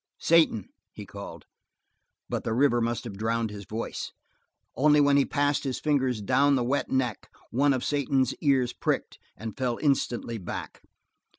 "Satan!" 0.17 0.69
he 0.93 1.05
called, 1.05 1.45
but 2.27 2.43
the 2.43 2.55
river 2.55 2.81
must 2.81 3.03
have 3.03 3.19
drowned 3.19 3.51
his 3.51 3.65
voice. 3.65 4.11
Only 4.75 4.99
when 4.99 5.15
he 5.15 5.25
passed 5.25 5.63
his 5.63 5.79
fingers 5.79 6.23
down 6.23 6.55
the 6.55 6.63
wet 6.63 6.89
neck, 6.89 7.29
one 7.51 7.71
of 7.71 7.83
Satan's 7.83 8.33
ears 8.41 8.73
pricked, 8.73 9.19
and 9.37 9.55
fell 9.55 9.77
instantly 9.77 10.39
back. 10.39 10.81